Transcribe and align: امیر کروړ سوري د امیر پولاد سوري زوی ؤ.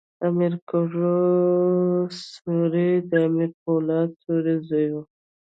امیر 0.27 0.53
کروړ 0.69 2.05
سوري 2.31 2.91
د 3.09 3.11
امیر 3.27 3.51
پولاد 3.61 4.09
سوري 4.23 4.55
زوی 4.67 4.87
ؤ. 4.97 5.01